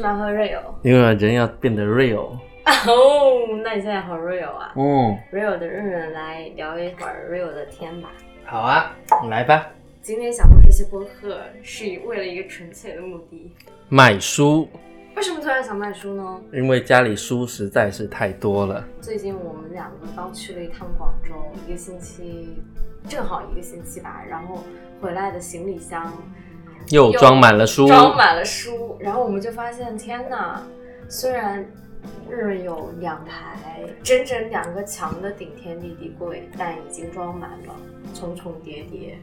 [0.00, 0.62] 为什么要喝 real？
[0.82, 2.30] 因为人要变得 real。
[2.64, 8.08] 哦，那你现在好 real 啊嗯，！real 的日人来聊一会儿 real 的天吧。
[8.46, 8.96] 好啊，
[9.28, 9.66] 来吧。
[10.00, 13.52] 今天想录这期播客是为了一个纯粹的目的。
[13.90, 14.66] 卖书，
[15.16, 16.40] 为什么突然想卖书呢？
[16.54, 18.82] 因为家里书实在是太多了。
[19.02, 21.34] 最近我们两个刚去了一趟广州，
[21.66, 22.56] 一个星期，
[23.06, 24.24] 正好一个星期吧。
[24.26, 24.64] 然后
[24.98, 26.10] 回来的行李箱
[26.88, 30.62] 又装满了书，装满了书，然后我们就发现，天哪！
[31.08, 31.64] 虽然
[32.28, 33.58] 日有两排
[34.02, 37.74] 整整两个墙的顶天立地柜，但已经装满了，
[38.14, 39.18] 重重叠叠。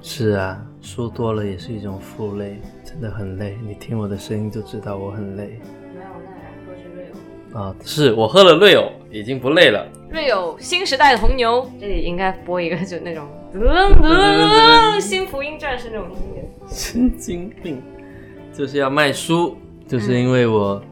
[0.00, 3.58] 是啊，书多了也是一种负累，真的很累。
[3.66, 5.60] 你听我的声音就知道我很累
[5.92, 7.58] 没有，那还喝是 real。
[7.58, 7.74] 啊。
[7.84, 9.84] 是我喝了 real，已经不累了。
[10.12, 16.48] Real 新时代的红牛，这里应该播一个就那种 噔噔噔新福音战士那种音乐。
[16.68, 17.82] 神经病，
[18.52, 19.56] 就是要卖书，
[19.86, 20.82] 就是因为我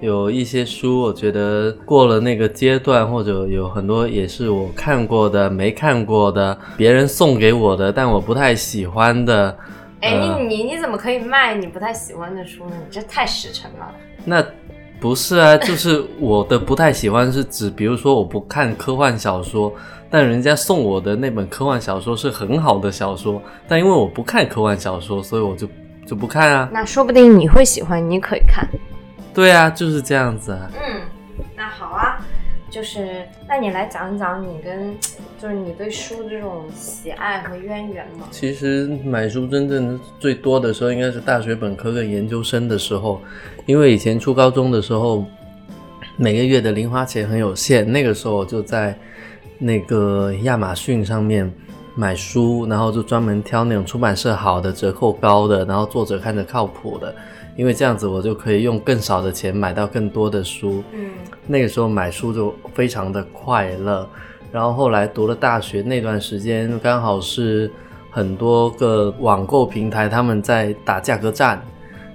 [0.00, 9.56] 有一些书，我觉得过了那个阶段，或者有很多也是我看过的、没看过的，别人送给我的，但我不太喜欢的。
[10.00, 12.76] 哎，呃你你你怎么可以卖你不太喜欢的书呢？
[12.76, 13.94] 你这太实诚了。
[14.26, 14.44] 那
[15.04, 19.70] 不是啊， 就是我的不太喜欢是指，比如说我不看科幻小说，
[20.08, 25.68] 但人家送我的那本科幻小说是很好的小说，但因为我不看科幻小说，所以我就
[26.06, 26.70] 就不看啊。
[26.72, 28.66] 那说不定你会喜欢，你可以看。
[29.34, 30.70] 对啊，就是这样子啊。
[30.72, 31.02] 嗯，
[31.54, 32.18] 那好啊，
[32.74, 34.92] 就是那你来讲讲你跟
[35.40, 38.26] 就是你对书这种喜爱和渊源嘛。
[38.32, 43.20] 其实买书真正最多的时候，应该是大学本科跟研究生的时候，
[43.64, 45.24] 因为以前初高中的时候，
[46.16, 48.98] 每个月的零花钱很有限，那个时候就在
[49.56, 51.48] 那个亚马逊上面
[51.94, 57.14] 买书，然后就专门挑那种出版社好的、折扣高的，然后作者看着靠谱的，
[57.56, 60.82] 因为这样子我就可以用更少的钱买到更多的书。
[60.92, 61.10] 嗯。
[61.46, 64.08] 那个时候买书就非常的快乐，
[64.50, 67.70] 然后后来读了大学那段时间，刚好是
[68.10, 71.62] 很多个网购平台他们在打价格战，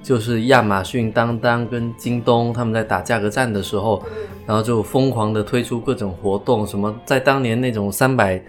[0.02, 4.04] 就是亚马逊、当当跟京东他们在打价格战的时候，
[4.48, 8.42] 然后就疯狂的推出各种活动，什么在当年那种三百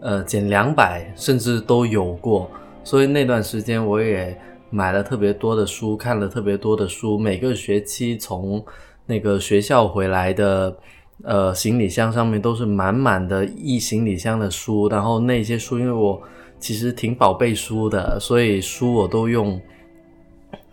[0.00, 2.50] 呃减两百甚至都有过，
[2.84, 4.38] 所以那段时间我也
[4.70, 8.64] 买了特别多的书，看了特别多的书，每个学期从
[9.06, 10.76] 那个学校回来的，
[11.24, 16.20] 呃，行李箱上面都是满满的一行李箱的书，然后那些书，因为我
[16.60, 19.60] 其实挺宝贝书的，所以书我都用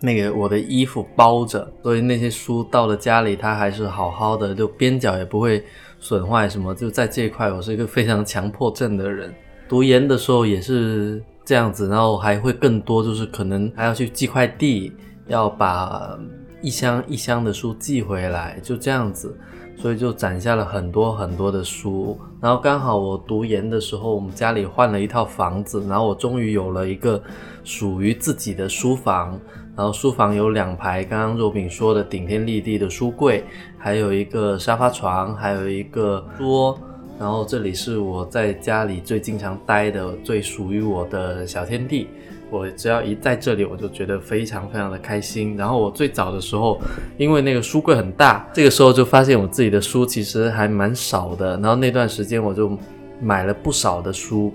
[0.02, 5.64] 那个我的衣服包着，所以那些书到了家里，它还是好好的，就边角也不会
[6.06, 6.76] 损坏什么。
[6.76, 9.34] 就在这一块，我是一个非常强迫症的人。
[9.68, 14.94] 读研的时候也是这样子，然后还会更多，就是可能还要去寄快递，
[15.26, 16.16] 要把
[16.62, 19.36] 一箱一箱的书寄回来，就这样子，
[19.76, 22.16] 所以就攒下了很多很多的书。
[22.40, 27.20] 然后刚好我读研的时候，我们家里换了一套房子，然后我终于有了一个
[27.64, 29.40] 属于自己的书房。
[29.78, 33.44] 然后书房有两排，刚刚肉饼说的顶天立地的书柜，
[33.86, 36.76] 还有一个沙发床，还有一个桌。
[37.20, 42.08] 然后这里是我在家里最经常待的、最属于我的小天地。
[42.50, 45.56] 我只要一在这里，我就觉得非常非常的开心。
[45.56, 46.82] 然后我最早的时候，
[47.16, 51.52] 因为那个书柜很大，这个时候就发现我自己的书其实还蛮少的。
[51.58, 52.76] 然后那段时间我就
[53.22, 54.52] 买了不少的书，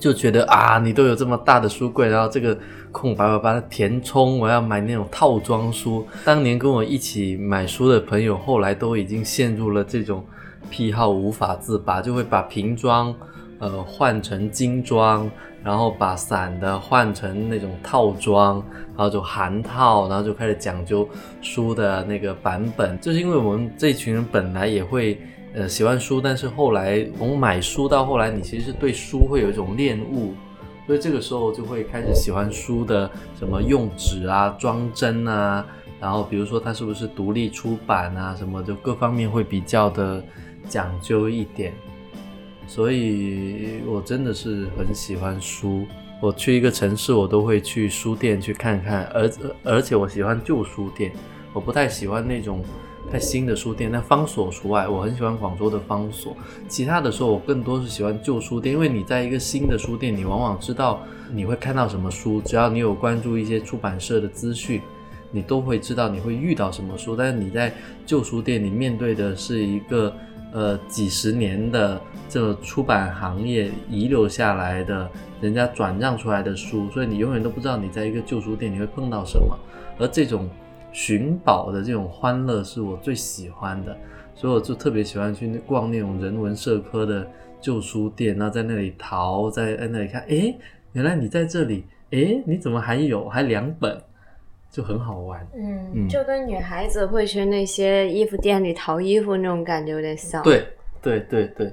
[0.00, 2.58] 就觉得啊，你都有这么大的书柜，然后这个
[2.90, 6.06] 空白我把它填充，我要买那种套装书。
[6.24, 10.24] 当年跟我一起买书的朋友，后来都已经陷入了这种
[10.70, 13.14] 癖好无法自拔，就会把瓶装
[13.58, 15.30] 呃换成精装，
[15.62, 18.64] 然后把散的换成那种套装，
[18.96, 21.06] 然后就含套，然后就开始讲究
[21.42, 22.98] 书的那个版本。
[23.00, 25.20] 就是因为我们这群人本来也会
[25.54, 30.34] 呃喜欢书，但是后来从买书到后来，你其实是对书会有一种恋物。
[30.86, 33.08] 所以这个时候就会开始喜欢书的
[33.38, 35.64] 什么用纸啊、装帧啊，
[36.00, 40.20] 然后比如说它是不是独立出版啊，什么就各方面会比较的
[40.68, 41.72] 讲究一点。
[42.66, 45.86] 所以我真的是很喜欢书。
[46.20, 49.30] 我去一个城市，我都会去书店去看看，而
[49.62, 51.12] 而且我喜欢旧书店，
[51.52, 52.64] 我不太喜欢那种
[53.12, 53.90] 在新的书店。
[53.90, 56.36] 那方所除外，我很喜欢广州的方所。
[56.68, 61.00] 其他的时候，我更多是喜欢旧书店，因为你在一个新的书店，你往往知道
[61.32, 64.80] 你会看到什么书，只要你有关注一些出版社的资讯，
[65.30, 67.16] 你都会知道你会遇到什么书。
[67.16, 67.72] 但是你在
[68.06, 70.14] 旧书店，你面对的是一个
[70.52, 75.10] 呃几十年的这个出版行业遗留下来的，
[75.40, 79.58] 人家转让出来的书，所以你永远都不知道你在一个旧书店你会碰到什么。
[79.98, 80.48] 而这种
[80.92, 83.96] 寻宝的这种欢乐是我最喜欢的，
[84.34, 87.26] 所以我就特别喜欢去逛那种人文社科的
[87.60, 90.56] 旧书店，然后在那里淘，在在那里看，诶，
[90.92, 94.02] 原来你在这里，诶，你怎么还有还两本，
[94.70, 95.46] 就很好玩。
[95.54, 100.66] 嗯，嗯就跟女孩子会去那些衣服店里淘衣服那种感觉有点像。，对
[101.00, 101.72] 对对对，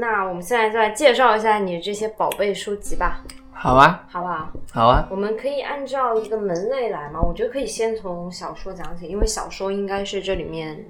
[0.00, 3.24] 那我们现在就来介绍一下你这些宝贝书籍吧，
[3.60, 4.52] 好啊，好不好？
[4.70, 10.84] 好啊，我们可以按照一个门类来嘛，我觉得可以先从小说讲起，因为小说应该是这里面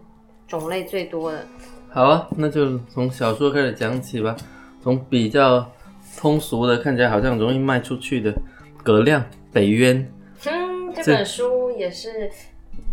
[0.47, 1.47] 种类最多的。
[1.89, 4.37] 好啊，那就从小说开始讲起吧。
[4.83, 5.67] 从比较
[6.19, 8.31] 通俗的，看起来好像容易卖出去的
[8.83, 9.97] 《葛亮北渊》，
[10.51, 12.31] 嗯，这这本书也是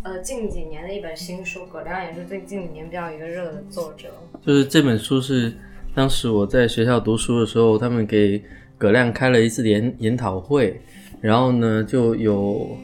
[0.03, 4.07] 呃近几年的一本新书，葛亮也是最近几年比较一个热的作者。
[4.41, 5.53] 就是这本书是
[5.93, 8.41] 当时我在学校读书的时候，他们给
[8.77, 10.81] 葛亮开了一次研研讨会，
[11.21, 12.77] 然后呢就有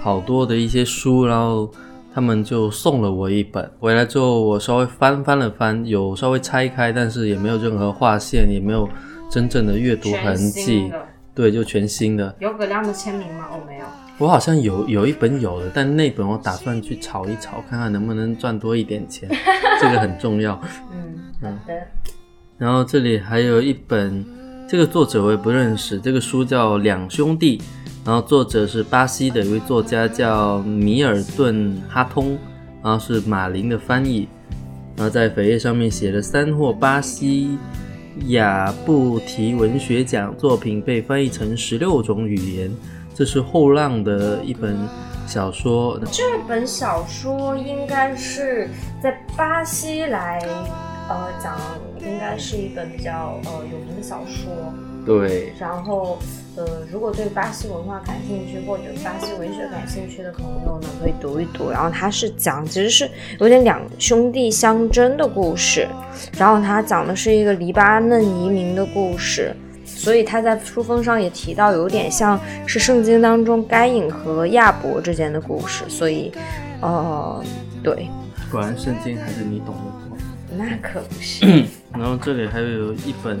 [0.00, 1.70] 好多的一些书，然后
[2.14, 3.70] 他们就送了我一本。
[3.78, 8.88] 回来之后，我稍微翻翻了翻，有稍微拆开，但是也没有任何划线，也没有
[9.30, 10.92] 真正的阅读痕迹。
[11.34, 12.34] 对，就全新的。
[12.38, 13.48] 有葛亮的签名吗？
[13.50, 13.84] 哦，没有。
[14.18, 19.28] 我好像有有一本有的，但那本我打算去炒一炒，看看能不能赚多一点钱，
[19.82, 20.60] 这个很重要。
[20.92, 21.74] 嗯，好的。
[22.56, 24.24] 然后这里还有一本，
[24.66, 27.58] 这个作者我也不认识，这个书叫《两兄弟》，
[28.04, 32.38] 然后作者是巴西的一位作家叫米尔顿哈通，
[32.82, 34.26] 然后是马林的翻译，
[34.96, 37.58] 然后在扉页上面写了三获巴西
[38.26, 42.70] 雅布提文学奖，作品被翻译成十六种语言，
[43.14, 44.76] 这是后浪的一本
[45.26, 46.00] 小说。
[46.10, 48.68] 这本小说应该是
[49.02, 50.40] 在巴西来
[51.08, 51.54] 呃讲，
[52.06, 54.52] 应该是一本比较呃有名的小说。
[55.06, 56.18] 对，然后
[56.56, 61.70] 呃，如果对巴西文化感兴趣或者巴西文学感兴趣的朋友呢，可以读一读。
[61.70, 65.86] 然后它是讲其实是有点两兄弟相争的故事，
[66.38, 69.54] 然后它讲的是一个黎巴嫩移民的故事。
[69.86, 75.84] 所以他在书封上也提到，有点像是圣经当中该隐和亚伯之间的故事。
[75.88, 76.32] 所以，
[76.80, 77.42] 呃，
[77.82, 78.08] 对，
[78.50, 79.93] 果然圣经还是你懂得多。
[80.56, 81.44] 那可不是
[81.92, 83.38] 然后这里还有一本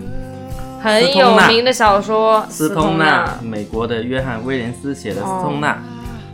[0.82, 5.82] 很有名的小说，斯通通纳，美国的约翰威廉斯写的斯通纳。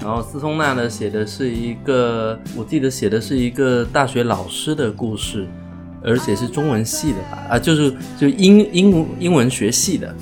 [0.02, 5.46] 然后斯通纳呢写的是一个，我记得写的是一个大学老师的故事，
[6.02, 7.46] 而且是中文系的吧？
[7.50, 10.14] 啊，就是就英英英文学系的。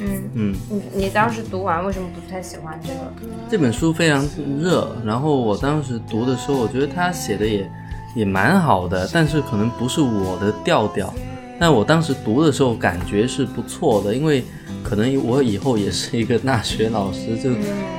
[0.00, 3.12] 嗯，嗯，你你当时读完为什么不太喜欢这个？
[3.48, 4.28] 这本书非常
[4.60, 7.70] 热，然后我当时读的时候，我觉得他写的也
[8.14, 11.12] 也蛮好的，但是可能不是我的调调。
[11.58, 14.42] 但我当时读的时候感觉是不错的，因为
[14.82, 17.50] 可能我以后也是一个大学老师，就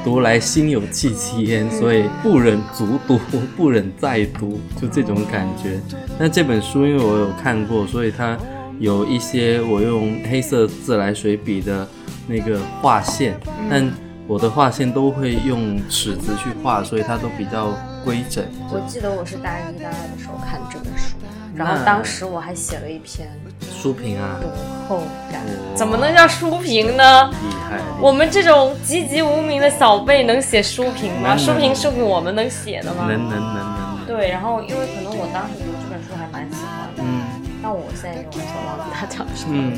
[0.03, 3.19] 读来心有戚戚焉，所以不忍卒读，
[3.55, 5.79] 不忍再读，就这种感觉。
[6.17, 8.35] 那这本书因为我有看过，所以它
[8.79, 11.87] 有一些我用黑色自来水笔的
[12.27, 13.87] 那个画线，但
[14.27, 18.43] 我的画线都会用尺子去画，所以它都比较规整。
[18.69, 21.15] 我记得我是大一、大二的时候看这本书，
[21.55, 23.27] 然后当时我还写了一篇
[23.61, 24.47] 书评啊，读
[24.87, 25.41] 后感，
[25.75, 27.29] 怎么能叫书评呢？
[27.31, 27.79] 厉害！
[27.99, 31.35] 我们这种籍籍无名的小辈能写书评吗？
[31.37, 33.05] 书评是我们能写的吗？
[33.07, 37.21] 能能能能能，对，然后因为可能我当时读这本书还蛮喜欢的，嗯
[37.63, 39.53] 但我现在已经完全忘记它讲什么。
[39.53, 39.77] 嗯。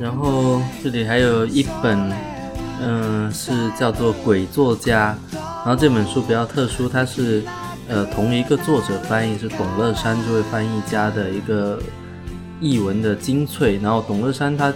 [0.00, 2.10] 然后这里还有一本，
[2.80, 5.16] 嗯、是叫做《鬼作家》，
[5.64, 7.42] 然后这本书比较特殊，它是
[7.88, 11.78] 呃同一个作者翻译，是董乐山这位翻译家的一个
[12.60, 13.78] 译文的精粹。
[13.82, 14.72] 然后董乐山他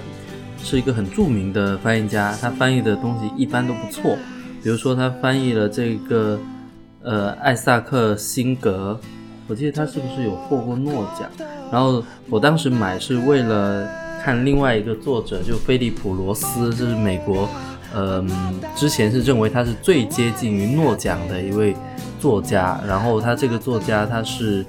[0.62, 4.16] 是一个很著名的翻译家，他翻译的东西一般都不错。
[4.62, 6.38] 比如说他翻译了这个
[7.02, 8.98] 呃艾萨克辛格，
[9.48, 11.28] 我记得他是不是有获过诺奖？
[11.70, 13.88] 然后我当时买是为了
[14.22, 17.48] 看另外一个作者，就菲利普罗斯，这是美国，
[17.94, 18.28] 嗯、
[18.74, 21.76] 之前是认为他是最接近于诺奖的一位
[22.20, 22.80] 作家。
[22.86, 24.64] 然后他这个作家他是，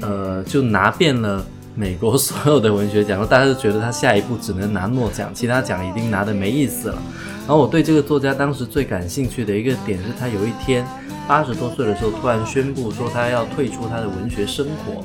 [0.00, 6.98] 呃，就拿遍了美国所有的文学奖，然后大家就觉得他下一步只能拿诺奖，其他奖已经拿的没意思了。
[7.40, 10.86] 然后我对这个作家当时最感兴趣的一个点是他有一天
[11.26, 15.04] 八十多岁的时候突然宣布说他要退出他的文学生活。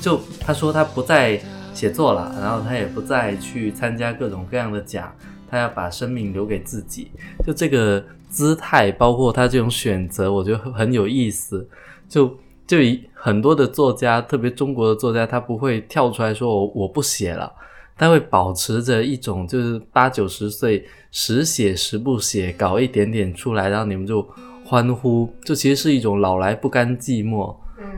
[0.00, 1.38] 就他说他不再
[1.74, 5.12] 写作了，然后他也不再去参加各种各样的奖，
[5.50, 7.10] 他要把生命留给自己。
[7.46, 11.68] 就这个姿态，包括他这种选择，我觉得很有意思。
[12.08, 12.36] 就
[12.66, 17.52] 就以很多的作家，特别中国的作家，他不会跳出来说我我不写了，
[17.96, 24.26] 他会保持着一种就是八九十岁时写时不写，搞一点点出来，然后你们就
[24.64, 27.54] 欢呼，这其实是一种老来不甘寂寞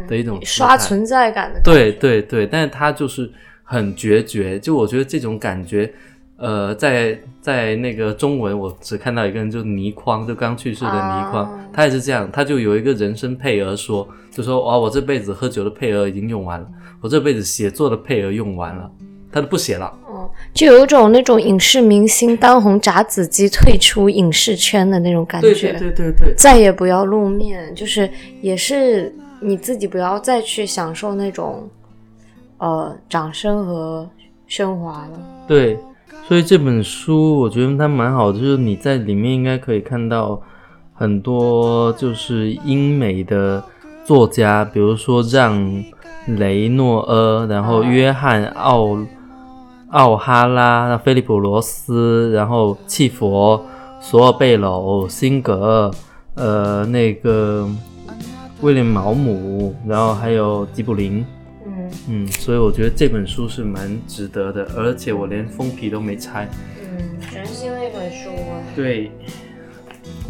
[0.09, 3.31] 的一种嗯刷存在感的感对觉对对，但是他就是
[3.65, 5.93] 很决绝，就我觉得这种感觉，
[6.41, 16.67] 呃，在在那个中文我只看到一个人，就是倪匡，就刚去世的倪匡，啊他也是这样，他就有一个人生配额说，就说哇，我这辈子喝酒的配额已经用完了，
[17.03, 18.91] 我这辈子写作的配额用完了，
[19.31, 19.93] 他都不写了。
[20.09, 31.69] 嗯，就有一种那种影视明星当红炸子鸡退出影视圈的那种感对觉，对对对对，再也不要露面，就是也是你自己不要再去享受那种
[32.59, 34.09] 呃掌声和
[34.49, 35.21] 喧哗了。
[35.47, 35.79] 对，
[36.29, 40.41] 所以这本书我觉得它蛮好，就是你在里面应该可以看到
[40.95, 43.63] 很多就是英美的
[44.05, 45.83] 作家，比如说让
[46.27, 48.97] 雷诺阿，然后约翰奥
[49.91, 53.61] 奥哈拉、那菲利普罗斯，然后契佛、
[54.01, 55.91] 索尔贝楼、辛格，
[56.37, 57.69] 呃，那个
[58.61, 61.27] 威廉毛姆，然后还有吉卜林。
[62.09, 66.49] 嗯嗯，所以我觉得这本书是蛮值得的，而且我连封皮都没拆。
[66.83, 68.63] 嗯，全新的一本书啊。
[68.75, 69.11] 对，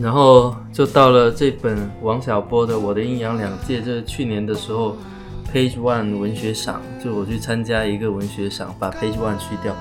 [0.00, 4.97] 然后就到了这本王小波的《我的阴阳两界》，这是去年的时候
[5.52, 9.75] Page One 文学赏，就我去参加一个文学赏，把 Page One 去掉。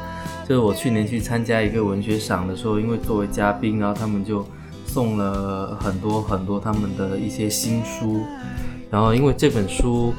[0.47, 4.47] 就是我去年去参加一个文学赏的时候，因为作为嘉宾，然后他们就
[4.85, 8.21] 送了很多很多他们的一些新书，
[8.89, 10.13] 然后因为这本书。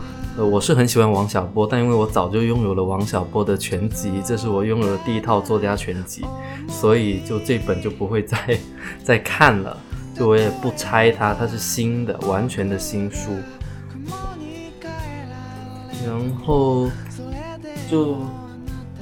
[0.47, 6.25] 我是很喜欢王小波，但因为我早就拥有了王小波的全集，这是我拥有的第一套作家全集，
[6.69, 8.59] 所以就这本就不会再
[9.03, 9.77] 再看了，
[10.15, 13.31] 就我也不拆它，它是新的，完全的新书。
[16.07, 16.89] 然后
[17.91, 18.17] 就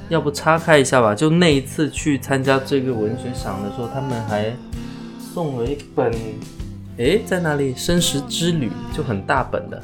[0.08, 4.52] 要不岔开一下吧，就那一次去参加这个文学赏的时候，他们还
[5.32, 6.12] 送了一本，
[6.96, 7.72] 诶，在哪里？
[7.78, 9.80] 《生食之旅》就很大本的。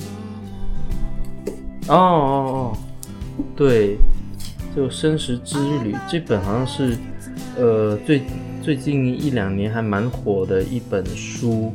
[1.88, 2.76] 哦哦哦，
[3.54, 3.98] 对，
[4.74, 6.96] 就《生食之旅》这本好像是，
[7.58, 8.22] 呃，最
[8.62, 11.72] 最近一两年还蛮火的一本书。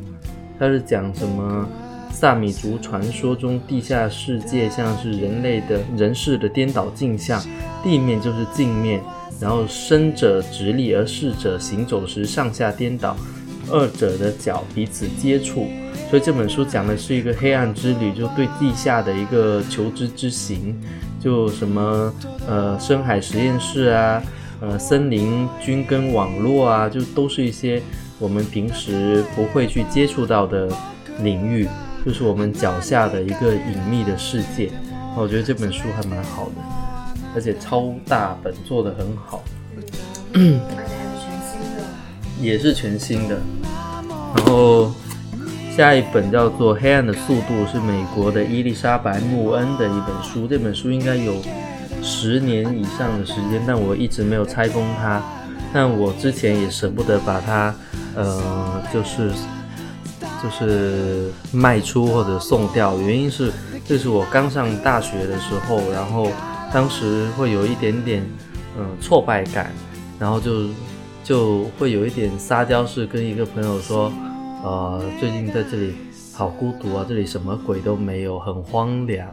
[0.58, 1.66] 它是讲什么
[2.12, 7.40] 萨米族传说中地下世界像是人类的人世的颠倒镜像，
[7.82, 9.00] 地面就是镜面，
[9.40, 13.16] 然后生者直立，而逝者行走时上下颠倒，
[13.70, 15.68] 二者的脚彼此接触。
[16.10, 20.76] 所以这本书讲的是一个黑暗之旅，就对地下的一个求知之行，
[21.20, 22.12] 就什么
[22.48, 24.20] 呃深海实验室啊，
[24.60, 27.80] 呃森林菌根网络啊，就都是一些
[28.18, 30.68] 我们平时不会去接触到的
[31.20, 31.68] 领域，
[32.04, 34.68] 就是我们脚下的一个隐秘的世界。
[35.16, 36.54] 我觉得这本书还蛮好的，
[37.36, 39.44] 而且超大本，做的很好，
[40.34, 41.82] 而且还是全新的。
[42.40, 43.38] 也是全新的。
[44.34, 44.92] 然后
[45.76, 50.46] 下一本叫做《黑暗的速度》，是美国的伊丽莎白·穆恩的一本书。
[50.46, 51.36] 这本书应该有
[52.02, 55.22] 十年以上的时间，但我一直没有拆封它。
[55.72, 57.72] 但我之前也舍不得把它，
[58.16, 59.30] 呃，就是
[60.42, 62.98] 就是卖出或者送掉。
[62.98, 63.52] 原因是，
[63.86, 66.26] 这是我刚上大学的时候，然后
[66.74, 68.26] 当时会有一点点，
[68.76, 69.70] 嗯、挫败感，
[70.18, 70.66] 然后就
[71.22, 74.12] 就会有一点撒娇式跟一个朋友说，
[74.62, 75.94] 呃，最近在这里
[76.34, 79.26] 好孤独啊，这里什么鬼都没有，很荒凉，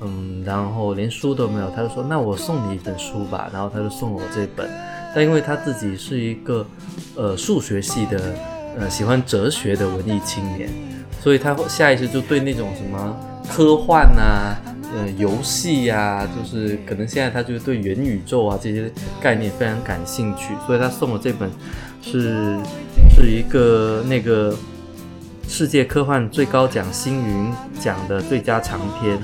[0.00, 1.70] 嗯，然后连书都没有。
[1.70, 4.68] 他就说，那我送你一本书吧，然后他就送了我这本。
[5.14, 6.66] 但因为他自己是一个
[7.16, 8.34] 呃数学系的，
[8.78, 10.70] 呃喜欢哲学的文艺青年，
[11.20, 13.16] 所以他下意识就对那种什么
[13.48, 14.56] 科幻啊、
[14.94, 21.50] 呃游戏呀，就是可能现在他就对元宇宙啊这些概念非常感兴趣，所以他送我这本
[22.02, 22.58] 是
[23.18, 24.54] 是一个那个
[25.48, 29.18] 世界科幻最高奖星云奖的最佳长篇，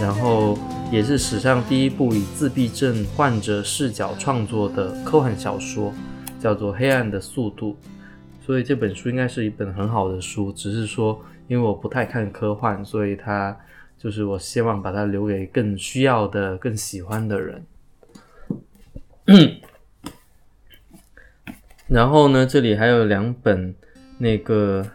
[0.00, 0.58] 然后
[0.90, 5.92] 也是史上第一部以自闭症患者视角创作的科幻小说，
[6.40, 7.76] 叫做《黑暗的速度》。
[8.44, 13.56] 所以这本书应该是一本很好的书，只是说因为我不太看科幻，所以它
[13.96, 17.62] 就是我希望把它留给更需要的、更喜欢的人。
[21.88, 23.74] 然后呢，这里还有两本，
[24.18, 24.86] 那个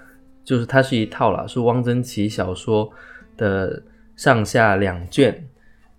[0.43, 2.89] 就是它是一套啦，是汪曾祺小说
[3.35, 3.81] 的
[4.15, 5.43] 上下两卷。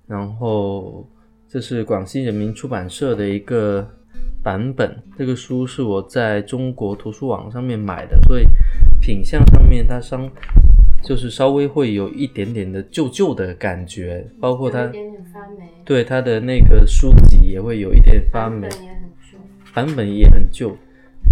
[0.06, 1.08] 然后
[1.48, 3.88] 这是广西人民出版社的一个
[4.42, 8.44] 版本，这个书是我在中国图书网上面买的，所以
[9.00, 10.20] 品相上面它稍
[11.02, 14.92] 就是稍微会有一点点的旧旧的感觉，包括它
[15.84, 18.68] 对它的那个书籍也会有一点发霉
[19.72, 20.76] 版，本也很旧。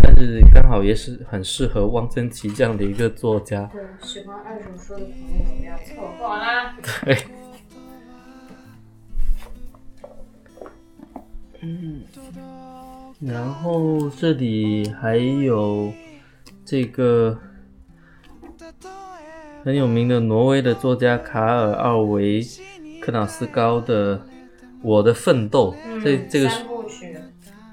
[0.03, 3.71] 但是刚好也是很适合汪曾祺这样的一个作家。
[3.73, 6.77] 对，喜欢二手书的朋友不要错过啦。
[7.05, 7.19] 对，
[11.61, 12.03] 嗯，
[13.21, 15.93] 然后这里还有
[16.65, 17.39] 这个
[19.65, 22.45] 很有名的挪威的作家卡尔奥维
[23.01, 24.19] 克瑙斯高的
[24.83, 26.49] 《我的奋斗》，这这个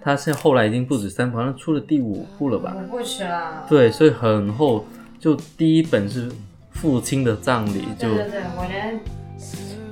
[0.04, 2.76] 是三部曲，他现在后来已经不止三部，好像出了第五部了吧？
[2.76, 3.66] 五部曲啦。
[3.70, 4.86] 对，所以很厚。
[5.20, 6.32] 就第一本是
[6.72, 8.98] 父亲的葬礼，就对对对，我连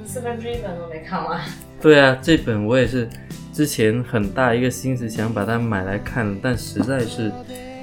[0.06, 1.42] 四分之一本都没看完。
[1.82, 3.10] 对啊，这本我也是
[3.52, 7.30] 之前很大一个心思想把它买来看，但实在是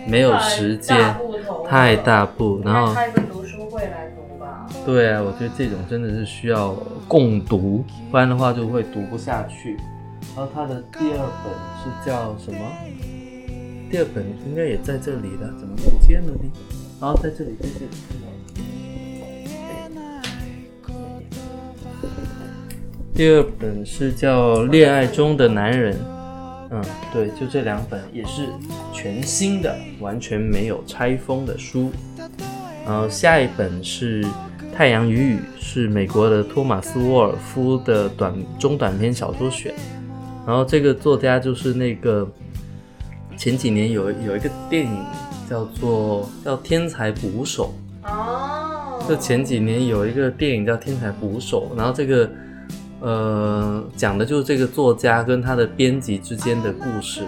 [0.09, 2.63] 没有时间，太大部头了太大部。
[2.65, 4.67] 然后开个读书会来读吧。
[4.87, 6.75] 对啊，我觉得这种真的是需要
[7.07, 9.77] 共读，不然的话就会读不下去。
[10.37, 12.59] 然后他的第二本是叫什么？
[13.91, 16.51] 第二本应该也在这里的，怎么不见了呢？
[17.01, 17.91] 然后在这里，在这里。
[23.15, 25.95] 第二本是叫《恋爱中的男人》，
[26.71, 28.49] 嗯，对，就这两本也是
[28.93, 31.93] 全新的，完全没有拆封的书。
[32.85, 34.25] 然后下一本是
[34.75, 39.73] 《太阳与雨》，是美国的托马斯·沃尔夫的短中短篇小说选。
[40.47, 42.29] 然后这个作家就是那个
[43.37, 45.05] 前几年有有一个电影
[45.49, 47.75] 叫做叫《天才捕手》，
[48.09, 49.03] 哦。
[49.09, 52.31] 就前几年有一个电影叫《天才捕手》，然后这个
[53.01, 57.23] 呃讲的就是这个作家跟他的编辑之间的故事。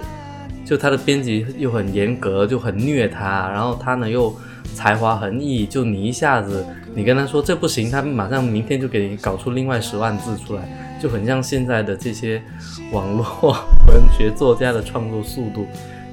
[0.64, 4.34] 就他的编辑又很严格，就很虐他，然后他呢又
[4.74, 12.42] 才华横溢，就你一下子你跟他说这不行，他马上明天就给你搞出另外十万字出来，就很像现在的这些
[12.92, 13.56] 网络
[13.88, 15.66] 文学作家的创作速度。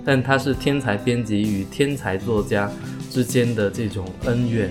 [0.05, 2.69] 但他是天才编辑与天才作家
[3.09, 4.69] 之间的这种恩怨，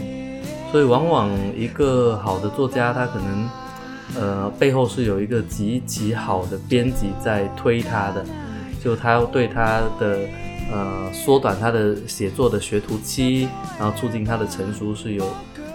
[0.70, 3.48] 所以往往一个好的作家，他可能
[4.14, 8.22] 呃背后是有一个极其好的编辑在推他的，
[8.84, 10.18] 就他对他的
[10.70, 13.48] 呃缩短他的写作的学徒期，
[13.78, 15.26] 然后促进他的成熟是有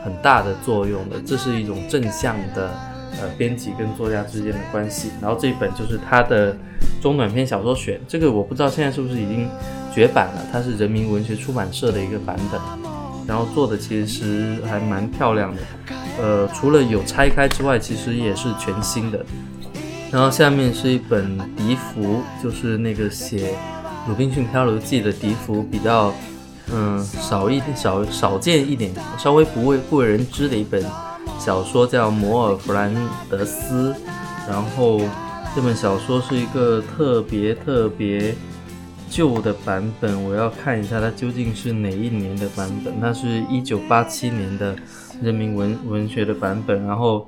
[0.03, 2.69] 很大的作用的，这是一种正向的
[3.21, 5.09] 呃编辑跟作家之间的关系。
[5.21, 6.55] 然后这一本就是他的
[7.01, 9.49] 中短篇小说选，这个我不知道现在是不是已经
[9.93, 12.61] 绝版了，它是人民文学出版社的一个版本，
[13.27, 15.61] 然后做的其实还蛮漂亮的。
[16.19, 19.23] 呃，除了有拆开之外，其实也是全新的。
[20.11, 23.49] 然后下面是一本笛福，就是那个写
[24.07, 26.13] 《鲁滨逊漂流记》的笛福，比较
[26.73, 30.81] 嗯少一少少见一点，稍微不为不为人知的一本
[31.39, 32.93] 小说，叫《摩尔弗兰
[33.29, 33.93] 德斯》。
[34.49, 35.01] 然后
[35.55, 38.33] 这本小说是一个特别特别
[39.09, 42.93] 旧的版本，我要看一下它究竟是哪一年的版本。
[43.01, 44.75] 它是一九八七年的
[45.21, 46.85] 人民文文学的版本。
[46.85, 47.27] 然后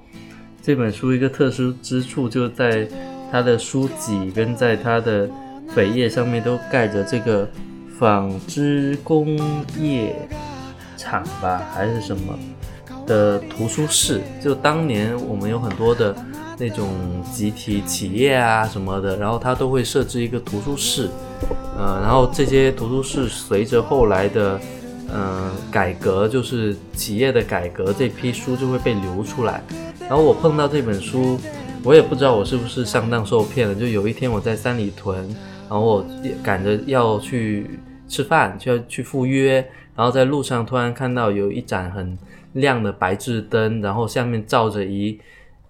[0.61, 2.87] 这本书一个特殊之处就在
[3.31, 5.29] 它的书脊跟在它的
[5.75, 7.47] 扉页上面都盖着这个
[7.97, 9.37] 纺织工
[9.77, 10.15] 业
[10.97, 12.37] 厂吧，还是什么
[13.09, 14.21] 的图书室。
[14.41, 16.15] 就当年我们有很多的
[16.57, 16.87] 那种
[17.33, 21.09] 集体企业啊什么的，然后它都会设置一个图书室。
[21.77, 24.59] 呃，然后这些图书室随着后来的
[25.11, 29.63] 呃改革，就是企业的改革，这批书就会被流出来。
[30.01, 31.39] 然后我碰到这本书，
[31.83, 33.73] 我也不知道我是不是上当受骗了。
[33.73, 35.25] 就有一天我在三里屯，
[35.69, 36.05] 然后我
[36.43, 42.17] 赶着要去吃饭，就要去赴约，然后在路上突然看到有一盏很
[42.53, 45.19] 亮的白炽灯，然后下面照着一。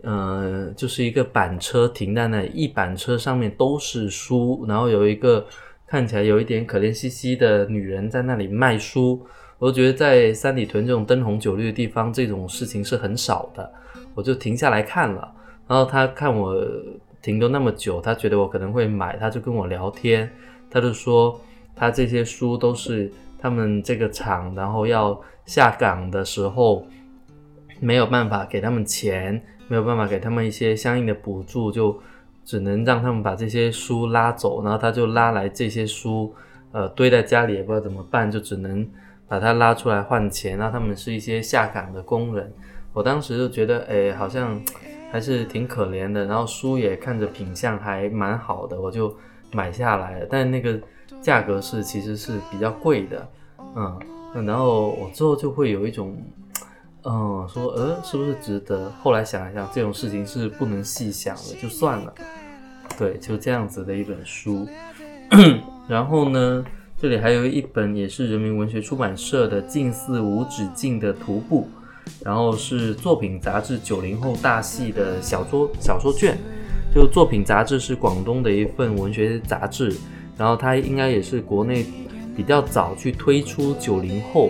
[0.02, 5.46] 呃，就是一个板车停在那里，一板车上面都是书，然后有一个
[5.86, 9.22] 看起来有一点可怜兮兮的女人在那里卖书。
[9.58, 13.70] 我觉得在三里屯这种灯红酒绿的地方，这种事情是很少的，
[14.14, 15.30] 我就停下来看了。
[15.68, 16.56] 然后他看我
[17.22, 20.32] 停留那么久，他觉得我可能会买，他就跟我聊天，
[20.72, 21.38] 他就说
[21.76, 26.86] 他这些书都是他们这个厂，然后要下岗的时候
[27.80, 29.42] 没有办法给他们钱。
[29.72, 31.96] 没有办法给他们一些相应的补助，就
[32.44, 36.34] 只能让他们把这些书拉走，然后他就拉来这些书，
[36.72, 38.84] 呃，堆在家里也不知道怎么办，就只能
[39.28, 40.58] 把它拉出来换钱。
[40.58, 42.52] 那他们是一些下岗的工人，
[42.94, 44.60] 我当时就觉得，哎，好像
[45.12, 46.26] 还是挺可怜的。
[46.26, 49.16] 然后书也看着品相还蛮好的，我就
[49.52, 50.28] 买下来了。
[50.28, 50.80] 但那个
[51.22, 53.30] 价格是其实是比较贵的，
[53.76, 54.00] 嗯，
[54.34, 56.16] 然后我之后就会有一种。
[57.02, 58.92] 嗯，说呃，是不是值得？
[59.02, 62.14] 后来想一想，这种事情是不能细想的，就算了。
[62.98, 64.68] 对，就这样子的一本书。
[65.88, 66.64] 然后呢，
[67.02, 71.70] 这里还有一本也是人民文学出版社的《近似无止境的徒步》，
[72.24, 76.38] 然后是作品杂志九零后大系的小说小说卷。
[76.94, 79.96] 就作品杂志是广东的一份文学杂志，
[80.38, 81.86] 然后它应该也是国内
[82.40, 84.50] 比较早去推出九零后，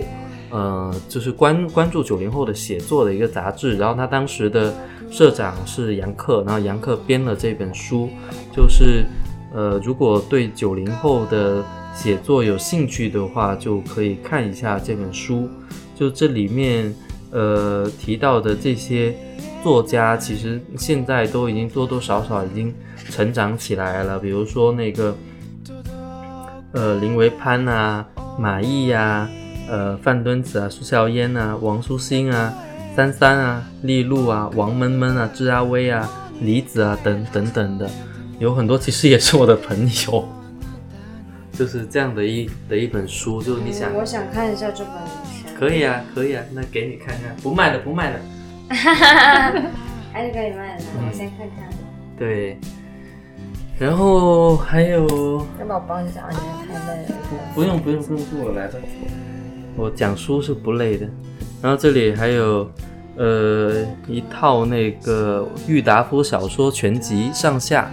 [0.52, 3.76] 呃，就是关关注九零后的写作的一个杂志。
[3.78, 4.72] 然后他当时的
[5.10, 8.08] 社长是杨克，然后杨克编了这本书，
[8.56, 9.04] 就是
[9.56, 15.50] 呃，如果对九零后的写作有兴趣的话，就可以看一下这本书。
[15.96, 16.94] 就这里面
[17.32, 19.16] 呃提到的这些。
[19.62, 22.74] 作家其实现在都已经多多少少已经
[23.10, 25.14] 成长起来了，比如说那个，
[26.72, 28.06] 呃，林维潘啊，
[28.38, 29.28] 马毅呀，
[29.68, 32.54] 呃，范敦子啊，苏笑烟啊，王舒心啊，
[32.96, 36.08] 三三啊，利路啊，王闷闷啊，智阿威啊，
[36.42, 37.90] 李子啊，等等等的，
[38.38, 40.30] 有很多其实也是我的朋友，
[41.54, 44.94] 就是这样的一的一本书，就是你想，我想看一下这本，
[45.60, 48.20] 可以啊，可以啊，那给你看看，不卖的，不卖的。
[48.76, 49.62] 哈哈哈
[50.14, 51.68] 还是可以卖的，我先看看。
[52.18, 52.60] 对，
[53.80, 55.08] 然后还有。
[55.58, 56.30] 要不我帮你讲？
[56.30, 56.36] 你
[56.68, 57.16] 太累了。
[57.56, 58.74] 不用不用不用，是我来吧。
[59.78, 61.08] 我讲书是不累的。
[61.62, 62.70] 然后这里还有，
[63.16, 67.90] 呃，一套那个郁达夫小说全集上下。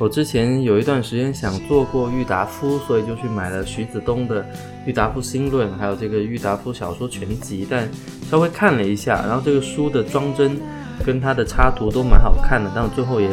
[0.00, 4.42] 我之前有一段时间想做过郁达夫，所以就去买了徐子东的
[4.86, 7.88] 《郁达夫新论》，还有这个郁达夫小说全集，但
[8.28, 10.56] 稍微看了一下，然后这个书的装帧
[11.04, 13.28] 跟它的插图都蛮好看的，但我最后也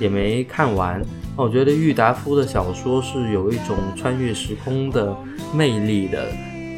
[0.00, 1.00] 也没看完。
[1.36, 5.14] 我觉得郁达夫的小说是有一种穿越时空的
[5.54, 6.26] 魅力的，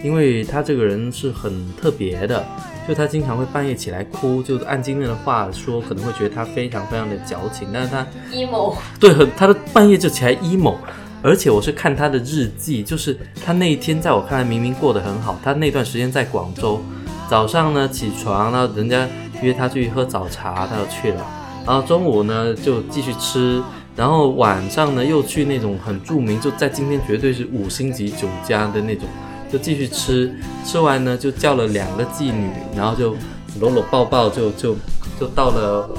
[0.02, 2.44] 因为他这个人是很特别的。
[2.88, 10.74] 就他经常会半夜起来哭，就按今天的话说，可能会觉得他非常非常的矫情，但是他 emo， 对，很他的半夜就起来 emo，
[11.22, 16.80] 而且我是看他的日记，就是他那一天在我看来明明过得很好，他那段时间在广州，
[17.28, 19.06] 早上呢起床，然后人家
[19.42, 21.26] 约他去喝早茶，他就去了，
[21.66, 23.62] 然后中午呢就继续吃，
[23.98, 29.08] 然后晚上呢又去那种很著名，就在今天绝对是五星级酒家的那种。
[29.50, 30.32] 就继续吃，
[30.64, 33.16] 吃完呢就叫了两个妓女，然后就
[33.60, 34.76] 搂搂抱抱，就就
[35.18, 35.90] 就到了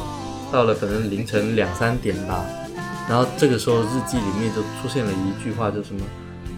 [0.49, 2.45] 到了可能凌晨两三点吧。
[3.09, 5.99] 然后这个时候日记里面就出现了一句话，就什么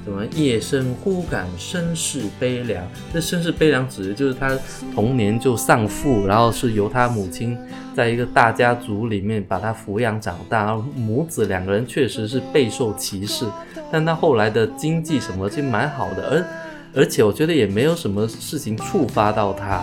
[0.03, 2.85] 什么夜深忽感身世悲凉。
[3.13, 4.57] 这身世悲凉指的就是他
[4.93, 7.57] 童年就丧父，然后是由他母亲
[7.95, 13.45] 在一个大家族里面把他抚养长大，然后母子两个人确实是备受歧视，
[13.91, 16.45] 但他后来的经济什么其实蛮好的，而。
[16.93, 19.81] 而且我觉得也没有什么事情触发到他，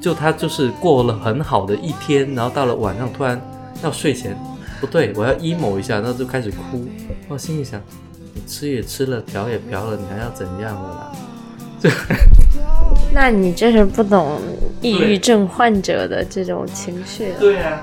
[0.00, 3.38] 就他就是过了很好的一天，然后到了晚上突然
[3.84, 4.34] 要睡前，
[4.80, 6.88] 不对，我要 emo 一下，然后就开始哭。
[7.28, 7.78] 我心里想，
[8.34, 11.12] 你吃也吃了，嫖也嫖了，你还要怎样的啦？
[13.12, 14.40] 那你这是不懂
[14.80, 17.32] 抑郁症患者的这种情绪。
[17.38, 17.82] 对啊。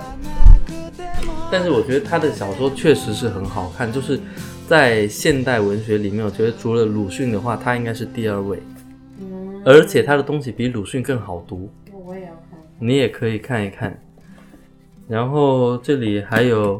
[1.52, 4.20] 但是我觉得他的小说确实是很好看，就是。
[4.70, 8.62] 在现代文学里面，我觉得除了鲁迅的话，他应该是第二位。
[9.20, 11.68] 嗯，而且他的东西比鲁迅更好读。
[11.92, 12.60] 我也要看。
[12.78, 14.00] 你也可以看一看。
[15.08, 16.80] 然后这里还有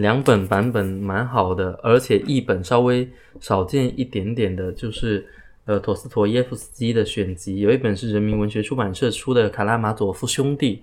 [0.00, 3.08] 两本版本蛮好的，而且译本稍微
[3.40, 5.26] 少见一点点的，就是
[5.66, 10.80] 呃陀思妥耶夫斯基的选集，有一本是人民文学出版社出的《卡拉马佐夫兄弟》，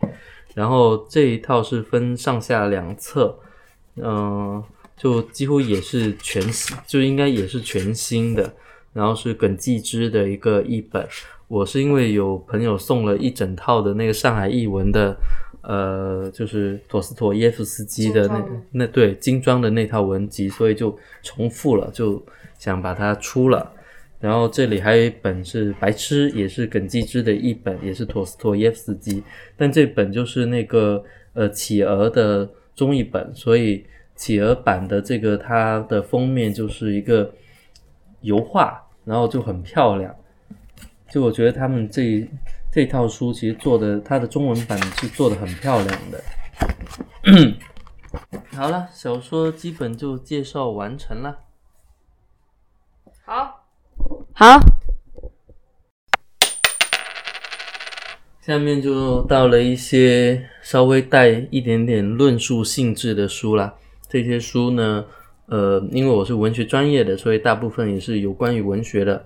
[0.54, 3.38] 然后这一套是分上下两册，
[3.96, 4.64] 嗯。
[4.98, 8.54] 就几乎也是全新，就应该也是全新的，
[8.94, 11.06] 然后是耿继之的一个译本。
[11.50, 15.14] 我是因为有朋友送了一整套的那个上海译文的，
[15.68, 22.24] 呃，就是陀思妥耶夫斯基的那那对精装的那套文集，所以就重复了，就
[22.58, 23.72] 想把它出了。
[24.20, 29.24] 然后这里还有一本是《白痴》，也是耿继之的一本，也是陀思妥耶夫斯基，
[29.58, 33.86] 但这本就是那个呃企鹅的中译本，所以。
[34.18, 37.30] 企鹅版的这个，它的封面就是一个
[38.22, 40.16] 油画，然后就很漂亮。
[41.12, 42.26] 就我觉得他们这
[42.76, 46.22] 这套书其实做的，它的中文版是做的很漂亮的。
[48.52, 51.40] 好了，小说基本就介绍完成了。
[53.24, 53.64] 好，
[54.34, 54.60] 好，
[58.42, 63.76] 下面就到了一些稍微带一点点论述性质的书了。
[64.10, 65.06] 这些书呢，
[65.46, 69.26] 呃，因为我是文学专业的，所以大部分也是有关于文学的。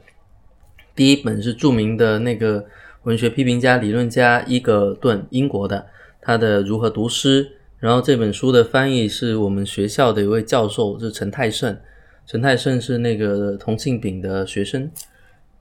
[0.93, 2.63] 第一本是著名的那个
[3.03, 5.88] 文学批评家、理论家伊格顿，英国的，
[6.21, 7.45] 他的《如何读诗》。
[7.79, 11.77] 然后这本书的翻译是我们学校的一位教授，是陈泰胜。
[12.25, 14.91] 陈泰胜是那个同庆炳的学生，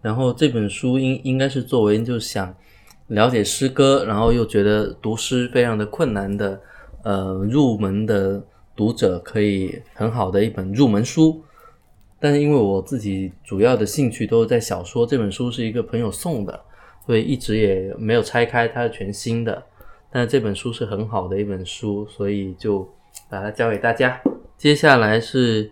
[0.03, 2.55] 然后这本书应应该是作为就想
[3.07, 6.61] 了解诗歌，然后又觉得读诗非常的困难的，
[7.05, 8.42] 呃，入门的
[8.77, 11.40] 读者可以很好的一本入门书。
[12.20, 16.61] 但是因为我自己主要的兴趣都是在小说，这本书是一个朋友送的，
[17.09, 19.62] 所以一直也没有拆开，它是全新的。
[20.12, 22.87] 但是这本书是很好的一本书，所以就
[23.31, 24.21] 把它交给大家。
[24.59, 25.71] 接下来是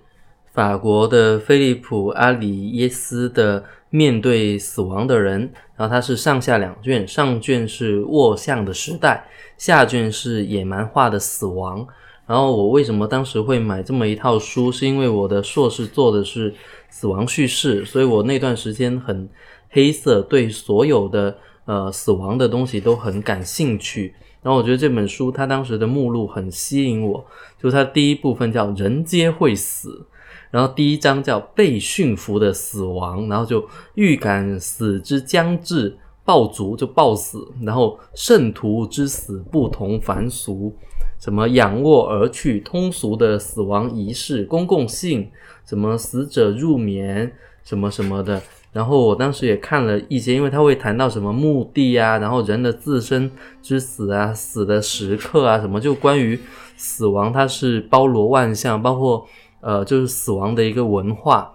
[0.55, 5.47] 法国的菲利普·阿里耶斯的《面对死亡的人》，
[5.77, 9.27] 然后它是上下两卷，上卷是《卧象的时代》，
[9.63, 11.85] 下卷是《野蛮化的死亡》。
[12.27, 14.73] 然后我为什么当时会买这么一套书？
[14.73, 16.55] 是因为我的硕士做的是
[16.89, 19.29] 死亡叙事，所以我那段时间很
[19.77, 21.37] 黑色，对所有的
[21.67, 24.15] 呃死亡的东西都很感兴趣。
[24.43, 27.23] 然后我觉得这本书它当时的目录很吸引我，
[27.61, 30.07] 就它第一部分叫“人皆会死”，
[30.51, 40.75] 然后第一章叫“被驯服的死亡”，然后就预感死之将至，暴卒就暴死，然后圣徒之死不同凡俗。
[41.19, 45.31] 什么仰卧而去，通俗的死亡仪式，公共性，
[45.67, 47.31] 什么死者入眠，
[47.63, 48.41] 什么什么的。
[48.77, 53.31] 然后我当时也看了一些，因为他会谈到什么墓地啊，然后人的自身
[53.63, 56.39] 之死啊，死的时刻啊，什么就关于
[56.77, 59.27] 死亡，它是包罗万象，包括
[59.63, 61.51] 呃，就是死亡的一个文化。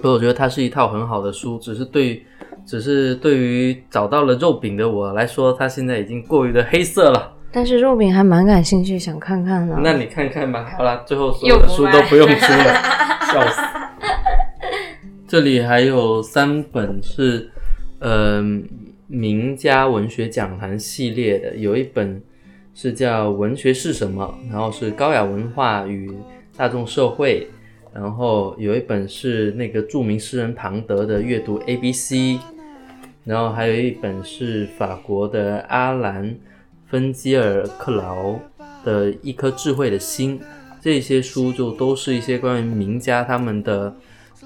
[0.00, 2.24] 所以我觉得它是一套很好的书，只是对，
[2.64, 7.32] 只是对于找到了肉饼的我来说，它现在已经过于的黑色了。
[7.52, 9.78] 但是肉饼还蛮感兴趣，想看看的。
[9.82, 10.72] 那你看看吧。
[10.78, 12.74] 好了，最后所有的书都不用出了，
[13.30, 13.60] 笑死。
[15.26, 17.50] 这里还有三本是，
[17.98, 18.42] 呃，
[19.06, 22.22] 名家文学讲坛系列的，有一本
[22.74, 26.12] 是叫《文学是什么》，然后是高雅文化与
[26.56, 27.48] 大众社会，
[27.94, 32.38] 然后有一本是那个著名诗人庞德的阅读 A B C，
[33.24, 36.36] 然后还有一本是法国的阿兰。
[36.86, 38.38] 芬基尔克劳
[38.84, 40.38] 的一颗智慧的心，
[40.80, 43.92] 这些书就都是一些关于名家他们的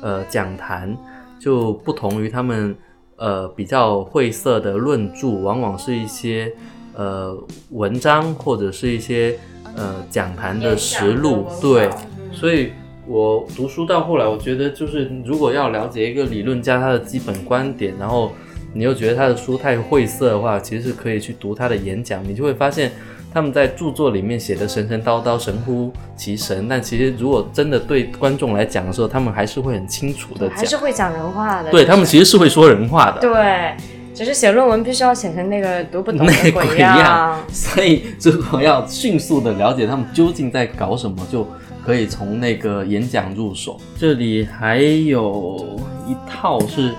[0.00, 0.96] 呃讲坛，
[1.38, 2.74] 就不同于他们
[3.16, 6.52] 呃比较晦涩的论著，往往是一些
[6.94, 7.36] 呃
[7.70, 9.38] 文章或者是一些
[9.76, 11.46] 呃讲坛的实录。
[11.60, 11.90] 对，
[12.32, 12.72] 所以
[13.06, 18.32] 我读书到后来，我觉得就是如果要了解一个理论家他的基本观点，然后。
[18.74, 22.92] 你又觉得他的书太晦涩的话，其实是可以去读他的演讲，你就会发现
[23.38, 31.70] 他们在著作里面写的神神叨叨、神乎其神，但其实如果真的对观众来讲的时候，他们还是会很清楚的讲，还是会讲人话的。
[31.70, 33.20] 对他们其实是会说人话的。
[33.20, 33.76] 对，
[34.12, 37.38] 只是写论文必须要写成那个读不懂的 鬼样。
[37.52, 41.46] 所以如果要迅速的了解他们究竟在搞什么，就
[41.86, 43.80] 可以从那个演讲入手。
[43.96, 46.92] 这里还有一套是。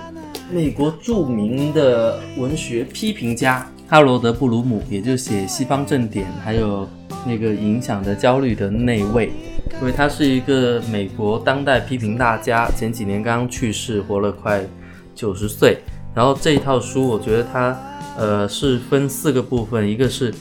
[0.52, 6.88] 美国著名的文学批评家哈罗德·布鲁姆，也就写《西方正典》，还有
[7.26, 9.32] 那个《影响的焦虑》的那位，
[9.80, 14.64] 因为他是一个美国当代批评大家，前几年刚刚去世，活了快
[15.12, 15.78] 九十岁。
[16.14, 17.76] 然后这一套书，我觉得它
[18.16, 20.32] 呃是分四个部分，一个是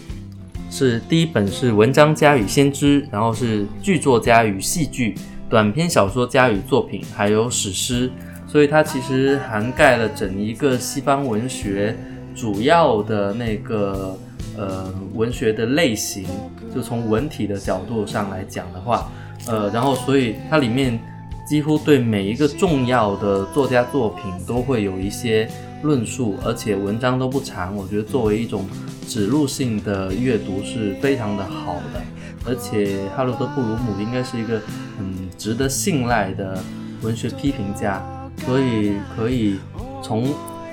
[0.69, 5.15] 是第一本是文章家与先知，然后是剧作家与戏剧，
[5.49, 8.11] 短篇小说家与作品，还有史诗。
[8.45, 11.95] 所以它其实涵盖了整一个西方文学
[12.39, 14.17] 主要的那个
[14.57, 16.25] 呃文学的类型，
[16.73, 19.11] 就从文体的角度上来讲的话，
[19.47, 20.97] 呃，然后所以它里面
[21.45, 25.49] 几乎对每一个重要的作家作品都会有一些
[25.83, 28.65] 论述，而且文章都不长，我觉得作为一种
[29.05, 32.01] 指路性的阅读是非常的好的，
[32.45, 34.61] 而且哈罗德·布鲁姆应该是一个
[34.97, 36.57] 很值得信赖的
[37.01, 38.01] 文学批评家。
[38.45, 39.59] 所以可以
[40.01, 40.23] 从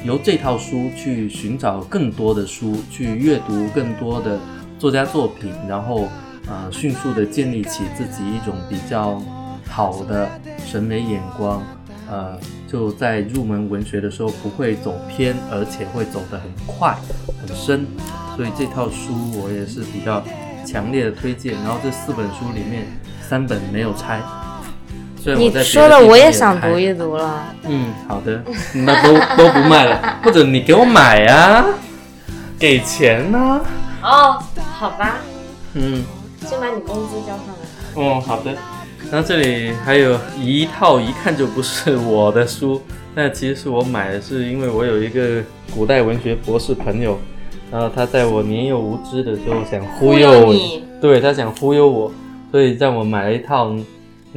[0.07, 4.39] 由这套书去寻找更多的书，去阅读更多的
[4.79, 6.09] 作家作品，然后
[6.49, 9.21] 呃迅速的建立起自己一种比较
[9.69, 10.29] 好的
[10.65, 11.61] 审美眼光，
[12.09, 12.39] 呃
[12.69, 16.97] 就在入门文学的时候不会走偏，而且会走得很快
[17.41, 17.85] 很深。
[18.37, 20.23] 所以这套书我也是比较
[20.65, 21.55] 强烈的推荐。
[21.55, 22.87] 然后这四本书里面
[23.29, 24.21] 三本没有拆。
[25.35, 27.45] 你说了我也想读一读了。
[27.65, 28.43] 嗯，好的，
[28.75, 31.65] 那都都不卖了，或者你给我买呀，
[32.59, 33.61] 给钱呢？
[34.03, 34.39] 哦，
[34.79, 35.17] 好吧。
[35.75, 36.05] 嗯，
[36.47, 38.03] 先把你工资交上来。
[38.03, 38.53] 哦，好的。
[39.11, 42.81] 然后这里还有一套一看就不是我的书，
[43.15, 45.43] 那其实是我买的，是因为我有一个
[45.75, 47.19] 古代文学博士朋友，
[47.73, 52.13] 然后他在我年幼无知的时候想忽悠你，对他想忽悠我，
[52.53, 53.75] 所以让我买了一套。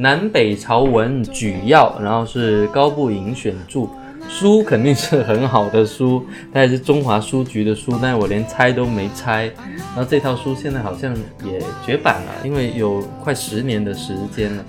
[0.00, 3.86] 南北朝文举要，然后是高步营选著。
[4.30, 9.52] 书肯定是很好的书，它也是中华书局的书，但是我连拆都没拆。
[9.76, 14.64] 然后这套书现在好像也绝版了，因为有快十年的时间了，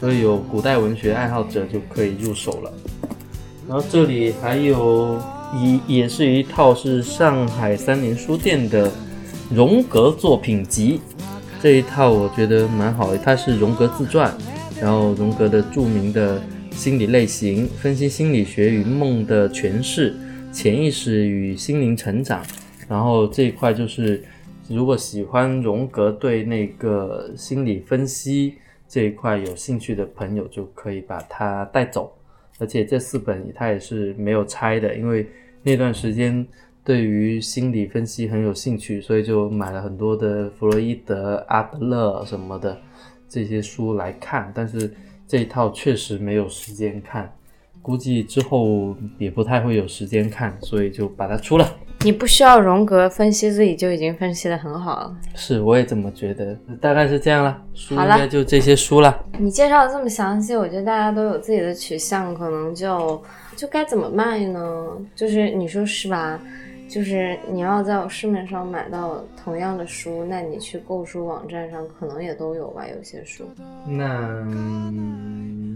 [0.00, 2.72] 所以有古代文学爱好者就可以入手了。
[3.68, 5.20] 然后这里还有
[5.54, 8.90] 一也是一套是上海三联书店的
[9.54, 11.02] 荣格作品集，
[11.60, 14.32] 这一套我觉得蛮好的，它是荣格自传，
[14.80, 16.40] 然后荣格的著名的。
[16.72, 20.14] 心理类型分析，心理学与梦的诠释，
[20.52, 22.42] 潜意识与心灵成长。
[22.88, 24.22] 然后这一块就是，
[24.68, 28.54] 如果喜欢荣格对那个心理分析
[28.88, 32.10] 这一块有兴趣的朋友，就可以把它带走。
[32.58, 35.26] 而且这四本它也是没有拆的，因为
[35.64, 36.46] 那段时间
[36.84, 42.80] 对于心理分析很有兴趣，所以就买了很多的弗洛伊德、阿德勒什么的
[43.30, 44.92] 这些书来看，但是。
[45.30, 47.32] 这一套确实没有时间看，
[47.80, 51.72] 估计之后也不太会有时间看，所以就把它出了。
[52.00, 55.16] 你不需要荣格分析自己就已经分析的很好了。
[55.36, 56.58] 是，我也这么觉得。
[56.80, 59.24] 大概是这样了，书应该就这些书了。
[59.38, 63.22] 你介绍的这么详细，我觉得大家都有自己的取向，可能就
[63.54, 64.60] 就该怎么卖呢？
[65.14, 66.40] 就是你说是吧？
[66.90, 73.44] 就是你要在市面上买到同样的书，那你去购书网站上可能也都有吧，有些书。
[73.86, 74.44] 那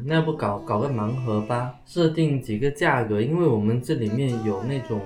[0.04, 5.00] 那不搞搞个盲盒吧，设定几个价格，因为我们这里面有那种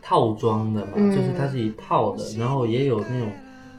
[0.00, 3.28] 套装的嘛，就是它是一套的，然后也有那种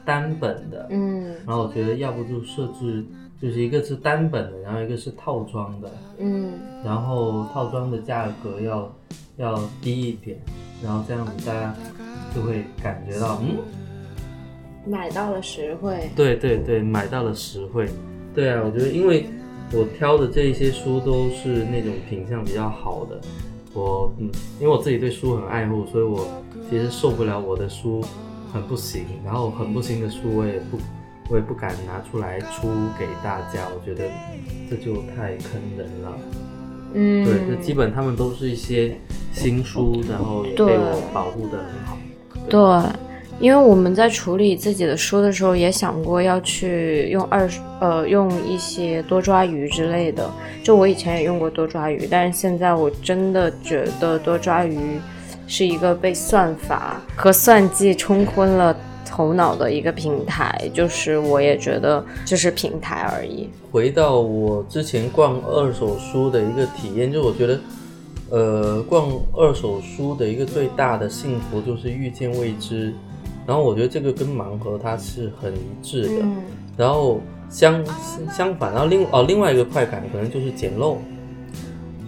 [0.04, 3.04] 单本的，嗯，然后我觉得要不就设置
[3.40, 6.52] 就是一个是单本的，然后一个是套装的，嗯，
[6.84, 8.96] 然后套装的价格要
[9.36, 10.38] 要低一点。
[10.84, 11.74] 然后这样子，大家
[12.34, 13.56] 就会感觉到，嗯，
[14.86, 16.10] 买到了实惠。
[16.14, 17.88] 对对对，买到了实惠。
[18.34, 19.26] 对啊，我觉得，因为
[19.72, 23.18] 我挑的这一些书都是那种品相比较好的，
[23.72, 26.28] 我嗯，因为我自己对书很爱护，所以我
[26.68, 28.04] 其实受不了我的书
[28.52, 30.76] 很不行，然后很不行的书我也不
[31.28, 34.04] 我也不敢拿出来出给大家，我觉得
[34.70, 36.18] 这就太坑人了。
[36.94, 38.96] 嗯，对，那基本他们都是一些
[39.32, 41.98] 新书，然后也被我保护的很好。
[42.48, 42.60] 对，
[43.40, 50.30] 因为我们在处理自己的书的时候，也想过要去用二呃用一些多抓鱼之类的。
[50.62, 54.78] 就我以前也用过多抓鱼，但是现在我真的觉得多抓鱼
[55.48, 58.76] 是一个被算法和算计冲昏了。
[59.16, 63.48] 头脑的一个平台，就是我也觉得就是平台而已。
[63.72, 67.60] 回到我之前逛二手书的一个体验，就我觉得，
[68.28, 72.92] 呃，逛二手书的一个最大的幸福就是遇见未知。
[73.46, 76.24] 然后我觉得这个跟盲盒它是很一致的。
[76.76, 77.82] 然后相
[78.30, 80.98] 相反，然后另哦另外一个快感可能就是捡漏。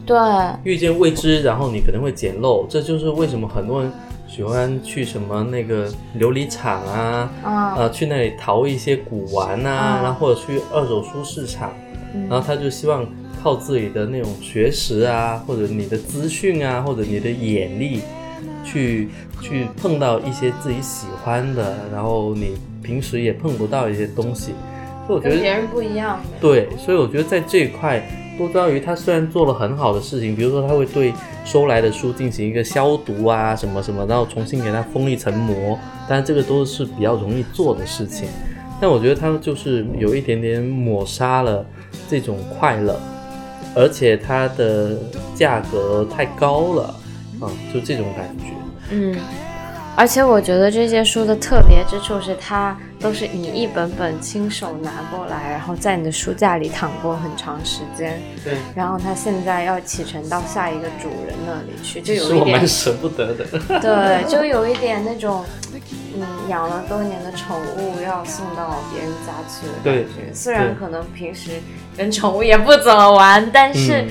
[0.04, 0.18] 对，
[0.62, 3.90] 遇见未知，然后你可能会捡漏，这就是为什么很多人。
[4.28, 11.72] 喜欢去什么那个琉璃厂啊，啊，去那里淘一些古玩啊，然后或者去二手书市场，
[12.28, 13.04] 然后他就希望
[13.42, 18.00] 靠自己的那种学识啊，或者你的资讯啊，或者你的眼力，
[18.62, 19.08] 去
[19.40, 24.52] 去碰到一些自己喜欢的，然后你平时也碰不到一些东西，
[25.06, 26.20] 所以我觉得跟别人不一样。
[26.38, 28.06] 对，所以我觉得在这一块。
[28.38, 31.12] 多抓鱼，它虽然做了很好的事情，比如说它会对
[31.44, 35.76] 收来的书进行一个消毒啊，什么什么，然后重新给它封一层膜，
[36.08, 38.28] 但这个都是比较容易做的事情。
[38.80, 41.66] 但我觉得它就是有一点点抹杀了
[42.08, 42.98] 这种快乐，
[43.74, 44.96] 而且它的
[45.34, 46.94] 价格太高了，
[47.40, 48.44] 啊，就这种感觉。
[48.92, 49.16] 嗯。
[49.98, 58.22] 而且我觉得这些书的特别之处是，它都是你一本本亲手拿过来，然后在你的书架里躺过很长时间。
[58.44, 58.56] 对。
[58.76, 63.44] 然后它现在要启程到下一个主人那里去，就有一点舍不得的。
[63.82, 65.44] 对，就有一点那种，
[66.14, 70.32] 嗯，养了多年的宠物要送到别人家去的感觉。
[70.32, 71.50] 虽然可能平时
[71.96, 74.04] 跟宠物也不怎么玩，但是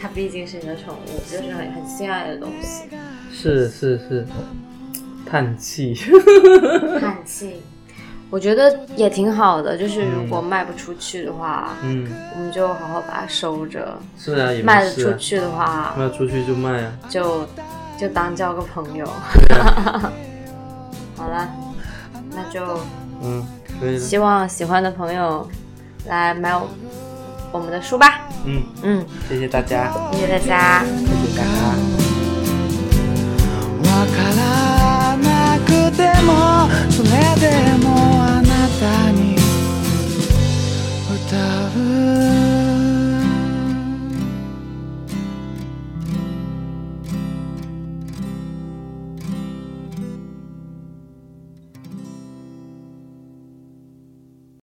[0.00, 2.84] 它毕竟是你的宠物，就是很很心爱的东西。
[3.32, 4.24] 是是是。
[5.32, 5.94] 叹气，
[7.00, 7.62] 叹气，
[8.28, 9.78] 我觉得也挺好的。
[9.78, 13.98] 就是如果卖不出去的话，嗯，我们就好好把它收着。
[14.18, 17.48] 是啊，也卖得出去的话，卖出去就卖啊，就
[17.98, 19.06] 就当交个朋友。
[21.16, 21.48] 好了，
[22.32, 22.78] 那就
[23.22, 23.42] 嗯，
[23.80, 23.98] 可以。
[23.98, 25.48] 希望喜欢的朋友
[26.08, 26.54] 来买
[27.50, 28.20] 我们的书吧。
[28.44, 31.72] 嗯嗯，谢谢大家，谢谢大家，谢谢大家。
[36.22, 37.08] もそれ
[37.40, 37.88] でも
[38.24, 38.48] あな
[38.80, 39.36] たに
[41.08, 42.41] 歌う。